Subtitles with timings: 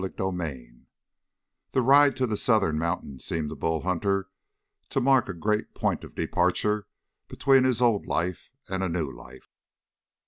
[0.03, 0.87] CHAPTER 19
[1.73, 4.29] That ride to the southern mountains seemed to Bull Hunter
[4.89, 6.87] to mark a great point of departure
[7.27, 9.51] between his old life and a new life.